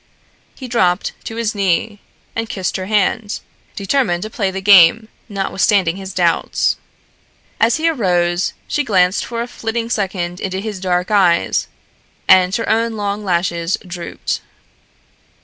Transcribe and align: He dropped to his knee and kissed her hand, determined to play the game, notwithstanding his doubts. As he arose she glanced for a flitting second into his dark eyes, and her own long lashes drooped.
He 0.55 0.67
dropped 0.67 1.11
to 1.25 1.35
his 1.35 1.53
knee 1.53 1.99
and 2.35 2.49
kissed 2.49 2.75
her 2.77 2.87
hand, 2.87 3.39
determined 3.75 4.23
to 4.23 4.31
play 4.31 4.49
the 4.49 4.59
game, 4.59 5.09
notwithstanding 5.29 5.97
his 5.97 6.11
doubts. 6.11 6.75
As 7.59 7.75
he 7.77 7.87
arose 7.87 8.53
she 8.67 8.83
glanced 8.83 9.23
for 9.23 9.43
a 9.43 9.47
flitting 9.47 9.91
second 9.91 10.39
into 10.39 10.59
his 10.59 10.79
dark 10.79 11.11
eyes, 11.11 11.67
and 12.27 12.55
her 12.55 12.67
own 12.67 12.93
long 12.93 13.23
lashes 13.23 13.77
drooped. 13.85 14.41